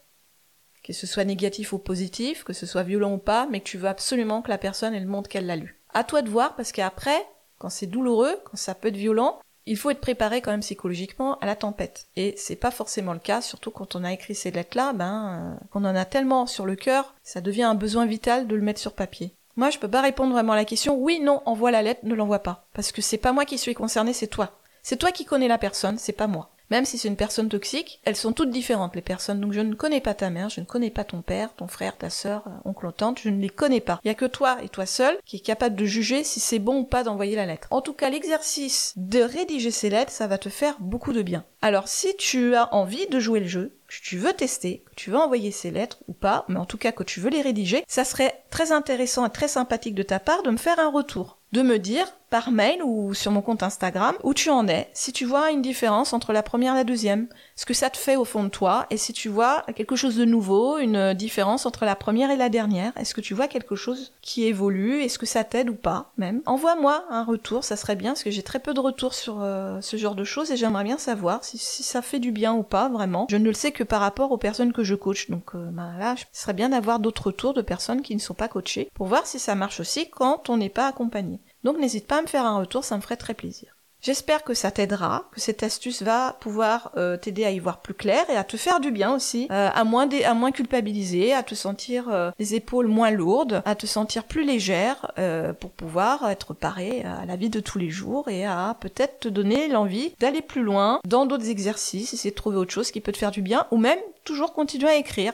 que 0.83 0.93
ce 0.93 1.07
soit 1.07 1.25
négatif 1.25 1.73
ou 1.73 1.79
positif, 1.79 2.43
que 2.43 2.53
ce 2.53 2.65
soit 2.65 2.83
violent 2.83 3.13
ou 3.13 3.17
pas, 3.17 3.47
mais 3.49 3.59
que 3.59 3.67
tu 3.67 3.77
veux 3.77 3.89
absolument 3.89 4.41
que 4.41 4.49
la 4.49 4.57
personne 4.57 4.93
elle 4.93 5.07
montre 5.07 5.29
qu'elle 5.29 5.47
l'a 5.47 5.55
lu 5.55 5.81
À 5.93 6.03
toi 6.03 6.21
de 6.21 6.29
voir 6.29 6.55
parce 6.55 6.71
qu'après, 6.71 7.25
quand 7.57 7.69
c'est 7.69 7.87
douloureux, 7.87 8.39
quand 8.45 8.57
ça 8.57 8.75
peut 8.75 8.89
être 8.89 8.97
violent, 8.97 9.39
il 9.65 9.77
faut 9.77 9.89
être 9.89 10.01
préparé 10.01 10.41
quand 10.41 10.51
même 10.51 10.59
psychologiquement 10.59 11.39
à 11.39 11.45
la 11.45 11.55
tempête. 11.55 12.07
Et 12.15 12.35
c'est 12.37 12.55
pas 12.55 12.71
forcément 12.71 13.13
le 13.13 13.19
cas, 13.19 13.41
surtout 13.41 13.71
quand 13.71 13.95
on 13.95 14.03
a 14.03 14.13
écrit 14.13 14.35
ces 14.35 14.51
lettres-là, 14.51 14.93
ben, 14.93 15.57
euh, 15.59 15.65
qu'on 15.71 15.85
en 15.85 15.95
a 15.95 16.05
tellement 16.05 16.45
sur 16.45 16.65
le 16.65 16.75
cœur, 16.75 17.15
ça 17.23 17.41
devient 17.41 17.63
un 17.63 17.75
besoin 17.75 18.05
vital 18.05 18.47
de 18.47 18.55
le 18.55 18.61
mettre 18.61 18.79
sur 18.79 18.93
papier. 18.93 19.35
Moi, 19.55 19.69
je 19.69 19.79
peux 19.79 19.87
pas 19.87 20.01
répondre 20.01 20.33
vraiment 20.33 20.53
à 20.53 20.57
la 20.57 20.65
question 20.65 20.97
oui, 20.97 21.19
non, 21.19 21.41
envoie 21.45 21.71
la 21.71 21.81
lettre, 21.81 22.01
ne 22.03 22.13
l'envoie 22.13 22.39
pas. 22.39 22.67
Parce 22.73 22.91
que 22.91 23.01
c'est 23.01 23.17
pas 23.17 23.31
moi 23.31 23.45
qui 23.45 23.57
suis 23.57 23.73
concerné, 23.73 24.13
c'est 24.13 24.27
toi. 24.27 24.59
C'est 24.87 24.97
toi 24.97 25.11
qui 25.11 25.25
connais 25.25 25.47
la 25.47 25.57
personne, 25.57 25.97
c'est 25.97 26.13
pas 26.13 26.27
moi. 26.27 26.51
Même 26.69 26.85
si 26.85 26.99
c'est 26.99 27.07
une 27.07 27.15
personne 27.15 27.49
toxique, 27.49 27.99
elles 28.05 28.15
sont 28.15 28.33
toutes 28.33 28.51
différentes, 28.51 28.95
les 28.95 29.01
personnes. 29.01 29.41
Donc 29.41 29.51
je 29.51 29.61
ne 29.61 29.73
connais 29.73 29.99
pas 29.99 30.13
ta 30.13 30.29
mère, 30.29 30.49
je 30.49 30.59
ne 30.59 30.65
connais 30.65 30.91
pas 30.91 31.03
ton 31.03 31.23
père, 31.23 31.55
ton 31.55 31.67
frère, 31.67 31.97
ta 31.97 32.11
sœur, 32.11 32.43
euh, 32.45 32.51
oncle 32.65 32.91
tante, 32.95 33.19
je 33.19 33.29
ne 33.29 33.41
les 33.41 33.49
connais 33.49 33.79
pas. 33.79 33.99
Il 34.03 34.09
y 34.09 34.11
a 34.11 34.15
que 34.15 34.25
toi 34.25 34.59
et 34.61 34.69
toi 34.69 34.85
seul 34.85 35.17
qui 35.25 35.37
est 35.37 35.39
capable 35.39 35.75
de 35.75 35.85
juger 35.85 36.23
si 36.23 36.39
c'est 36.39 36.59
bon 36.59 36.81
ou 36.81 36.83
pas 36.83 37.03
d'envoyer 37.03 37.35
la 37.35 37.47
lettre. 37.47 37.67
En 37.71 37.81
tout 37.81 37.93
cas, 37.93 38.11
l'exercice 38.11 38.93
de 38.95 39.21
rédiger 39.21 39.71
ces 39.71 39.89
lettres, 39.89 40.11
ça 40.11 40.27
va 40.27 40.37
te 40.37 40.49
faire 40.49 40.75
beaucoup 40.79 41.13
de 41.13 41.23
bien. 41.23 41.45
Alors 41.63 41.87
si 41.87 42.15
tu 42.15 42.53
as 42.53 42.71
envie 42.71 43.07
de 43.07 43.19
jouer 43.19 43.39
le 43.39 43.47
jeu, 43.47 43.75
que 43.87 43.95
tu 44.03 44.17
veux 44.19 44.33
tester, 44.33 44.83
que 44.85 44.95
tu 44.95 45.09
veux 45.09 45.17
envoyer 45.17 45.49
ces 45.49 45.71
lettres 45.71 45.97
ou 46.07 46.13
pas, 46.13 46.45
mais 46.47 46.59
en 46.59 46.65
tout 46.65 46.77
cas 46.77 46.91
que 46.91 47.03
tu 47.03 47.19
veux 47.19 47.31
les 47.31 47.41
rédiger, 47.41 47.83
ça 47.87 48.03
serait 48.03 48.43
très 48.51 48.71
intéressant 48.71 49.25
et 49.25 49.31
très 49.31 49.47
sympathique 49.47 49.95
de 49.95 50.03
ta 50.03 50.19
part 50.19 50.43
de 50.43 50.51
me 50.51 50.57
faire 50.57 50.79
un 50.79 50.91
retour 50.91 51.39
de 51.55 51.61
me 51.61 51.79
dire 51.79 52.05
par 52.35 52.51
mail 52.51 52.83
ou 52.83 53.13
sur 53.13 53.31
mon 53.31 53.41
compte 53.41 53.63
Instagram 53.63 54.13
où 54.21 54.33
tu 54.33 54.49
en 54.49 54.67
es, 54.67 54.89
si 54.93 55.13
tu 55.13 55.23
vois 55.23 55.51
une 55.51 55.61
différence 55.61 56.11
entre 56.11 56.33
la 56.33 56.43
première 56.43 56.73
et 56.73 56.79
la 56.79 56.83
deuxième, 56.83 57.29
ce 57.55 57.65
que 57.65 57.73
ça 57.73 57.89
te 57.89 57.95
fait 57.95 58.17
au 58.17 58.25
fond 58.25 58.43
de 58.43 58.49
toi, 58.49 58.87
et 58.89 58.97
si 58.97 59.13
tu 59.13 59.29
vois 59.29 59.63
quelque 59.73 59.95
chose 59.95 60.17
de 60.17 60.25
nouveau, 60.25 60.77
une 60.77 61.13
différence 61.13 61.65
entre 61.65 61.85
la 61.85 61.95
première 61.95 62.31
et 62.31 62.35
la 62.35 62.49
dernière, 62.49 62.91
est-ce 62.97 63.13
que 63.13 63.21
tu 63.21 63.33
vois 63.33 63.47
quelque 63.47 63.77
chose 63.77 64.11
qui 64.21 64.43
évolue, 64.43 65.01
est-ce 65.01 65.17
que 65.17 65.25
ça 65.25 65.45
t'aide 65.45 65.69
ou 65.69 65.75
pas 65.75 66.11
même? 66.17 66.41
Envoie-moi 66.45 67.05
un 67.09 67.23
retour, 67.23 67.63
ça 67.63 67.77
serait 67.77 67.95
bien, 67.95 68.11
parce 68.11 68.23
que 68.23 68.31
j'ai 68.31 68.43
très 68.43 68.59
peu 68.59 68.73
de 68.73 68.81
retours 68.81 69.13
sur 69.13 69.37
euh, 69.39 69.79
ce 69.79 69.95
genre 69.95 70.15
de 70.15 70.25
choses, 70.25 70.51
et 70.51 70.57
j'aimerais 70.57 70.83
bien 70.83 70.97
savoir 70.97 71.41
si, 71.41 71.57
ça 71.57 72.01
fait 72.01 72.19
du 72.19 72.33
bien 72.33 72.53
ou 72.53 72.63
pas, 72.63 72.89
vraiment. 72.89 73.27
Je 73.29 73.37
ne 73.37 73.45
le 73.45 73.53
sais 73.53 73.71
que 73.71 73.85
par 73.85 74.01
rapport 74.01 74.33
aux 74.33 74.37
personnes 74.37 74.73
que 74.73 74.83
je 74.83 74.95
coach, 74.95 75.29
donc 75.29 75.55
euh, 75.55 75.69
bah, 75.71 75.91
là, 75.97 76.15
ce 76.33 76.41
serait 76.41 76.51
bien 76.51 76.67
d'avoir 76.67 76.99
d'autres 76.99 77.27
retours 77.27 77.53
de 77.53 77.61
personnes 77.61 78.01
qui 78.01 78.13
ne 78.13 78.19
sont 78.19 78.33
pas 78.33 78.49
coachées, 78.49 78.89
pour 78.93 79.07
voir 79.07 79.25
si 79.25 79.39
ça 79.39 79.55
marche 79.55 79.79
aussi 79.79 80.09
quand 80.09 80.49
on 80.49 80.57
n'est 80.57 80.67
pas 80.67 80.87
accompagné. 80.87 81.39
Donc 81.65 81.79
n'hésite 81.79 82.05
pas 82.05 82.19
à 82.19 82.21
me 82.21 82.27
faire 82.27 82.45
un 82.45 82.59
retour, 82.59 82.83
ça 82.83 82.95
me 82.95 83.01
ferait 83.01 83.17
très 83.17 83.33
plaisir. 83.33 83.75
J'espère 83.99 84.43
que 84.43 84.53
ça 84.53 84.69
t'aidera, 84.69 85.27
que 85.31 85.41
cette 85.41 85.63
astuce 85.63 86.03
va 86.03 86.37
pouvoir 86.39 86.91
euh, 86.95 87.17
t'aider 87.17 87.43
à 87.43 87.49
y 87.49 87.57
voir 87.57 87.81
plus 87.81 87.95
clair 87.95 88.29
et 88.29 88.37
à 88.37 88.43
te 88.43 88.55
faire 88.55 88.79
du 88.79 88.91
bien 88.91 89.15
aussi, 89.15 89.47
euh, 89.49 89.69
à 89.73 89.83
moins 89.83 90.51
culpabiliser, 90.51 91.33
à 91.33 91.41
te 91.41 91.55
sentir 91.55 92.07
euh, 92.09 92.29
les 92.37 92.53
épaules 92.53 92.85
moins 92.85 93.09
lourdes, 93.09 93.63
à 93.65 93.73
te 93.73 93.87
sentir 93.87 94.25
plus 94.25 94.43
légère 94.43 95.11
pour 95.59 95.71
pouvoir 95.71 96.29
être 96.29 96.53
paré 96.53 97.01
à 97.01 97.25
la 97.25 97.35
vie 97.35 97.49
de 97.49 97.59
tous 97.59 97.79
les 97.79 97.89
jours 97.89 98.29
et 98.29 98.45
à 98.45 98.77
peut-être 98.79 99.21
te 99.21 99.27
donner 99.27 99.67
l'envie 99.67 100.13
d'aller 100.19 100.43
plus 100.43 100.61
loin 100.61 100.99
dans 101.03 101.25
d'autres 101.25 101.49
exercices, 101.49 102.13
essayer 102.13 102.29
de 102.29 102.35
trouver 102.35 102.57
autre 102.57 102.73
chose 102.73 102.91
qui 102.91 103.01
peut 103.01 103.11
te 103.11 103.17
faire 103.17 103.31
du 103.31 103.41
bien 103.41 103.65
ou 103.71 103.77
même 103.77 103.99
toujours 104.23 104.53
continuer 104.53 104.89
à 104.89 104.97
écrire 104.97 105.33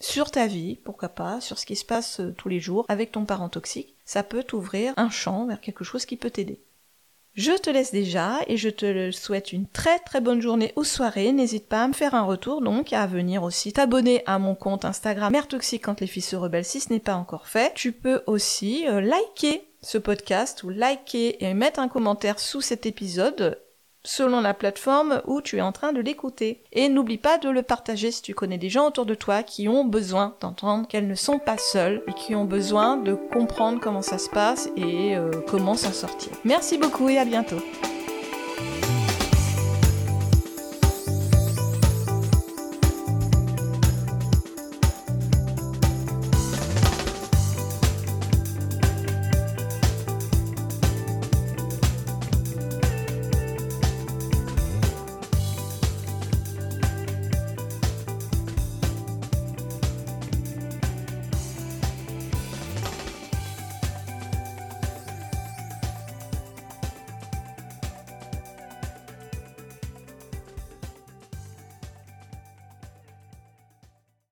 sur 0.00 0.30
ta 0.30 0.46
vie, 0.46 0.76
pourquoi 0.76 1.10
pas, 1.10 1.42
sur 1.42 1.58
ce 1.58 1.66
qui 1.66 1.76
se 1.76 1.84
passe 1.84 2.22
tous 2.38 2.48
les 2.48 2.60
jours 2.60 2.86
avec 2.88 3.12
ton 3.12 3.26
parent 3.26 3.50
toxique 3.50 3.97
ça 4.08 4.22
peut 4.22 4.42
t'ouvrir 4.42 4.94
un 4.96 5.10
champ 5.10 5.44
vers 5.44 5.60
quelque 5.60 5.84
chose 5.84 6.06
qui 6.06 6.16
peut 6.16 6.30
t'aider. 6.30 6.62
Je 7.34 7.52
te 7.52 7.68
laisse 7.68 7.92
déjà 7.92 8.38
et 8.46 8.56
je 8.56 8.70
te 8.70 9.10
souhaite 9.10 9.52
une 9.52 9.68
très 9.68 9.98
très 9.98 10.22
bonne 10.22 10.40
journée 10.40 10.72
ou 10.76 10.82
soirée. 10.82 11.30
N'hésite 11.30 11.68
pas 11.68 11.84
à 11.84 11.88
me 11.88 11.92
faire 11.92 12.14
un 12.14 12.22
retour 12.22 12.62
donc, 12.62 12.94
à 12.94 13.06
venir 13.06 13.42
aussi 13.42 13.74
t'abonner 13.74 14.22
à 14.24 14.38
mon 14.38 14.54
compte 14.54 14.86
Instagram 14.86 15.30
Mère 15.30 15.46
Toxique 15.46 15.84
quand 15.84 16.00
les 16.00 16.06
filles 16.06 16.22
se 16.22 16.36
rebellent 16.36 16.64
si 16.64 16.80
ce 16.80 16.90
n'est 16.90 17.00
pas 17.00 17.16
encore 17.16 17.48
fait. 17.48 17.70
Tu 17.74 17.92
peux 17.92 18.22
aussi 18.26 18.88
euh, 18.88 19.02
liker 19.02 19.68
ce 19.82 19.98
podcast 19.98 20.62
ou 20.62 20.70
liker 20.70 21.44
et 21.44 21.52
mettre 21.52 21.78
un 21.78 21.88
commentaire 21.88 22.40
sous 22.40 22.62
cet 22.62 22.86
épisode 22.86 23.60
selon 24.08 24.40
la 24.40 24.54
plateforme 24.54 25.20
où 25.26 25.42
tu 25.42 25.58
es 25.58 25.60
en 25.60 25.72
train 25.72 25.92
de 25.92 26.00
l'écouter. 26.00 26.62
Et 26.72 26.88
n'oublie 26.88 27.18
pas 27.18 27.36
de 27.36 27.50
le 27.50 27.62
partager 27.62 28.10
si 28.10 28.22
tu 28.22 28.34
connais 28.34 28.56
des 28.56 28.70
gens 28.70 28.88
autour 28.88 29.04
de 29.04 29.14
toi 29.14 29.42
qui 29.42 29.68
ont 29.68 29.84
besoin 29.84 30.34
d'entendre 30.40 30.88
qu'elles 30.88 31.06
ne 31.06 31.14
sont 31.14 31.38
pas 31.38 31.58
seules 31.58 32.02
et 32.08 32.14
qui 32.14 32.34
ont 32.34 32.46
besoin 32.46 32.96
de 32.96 33.14
comprendre 33.14 33.80
comment 33.80 34.02
ça 34.02 34.16
se 34.16 34.30
passe 34.30 34.70
et 34.76 35.14
euh, 35.14 35.30
comment 35.46 35.74
s'en 35.74 35.92
sortir. 35.92 36.32
Merci 36.44 36.78
beaucoup 36.78 37.08
et 37.10 37.18
à 37.18 37.26
bientôt. 37.26 37.58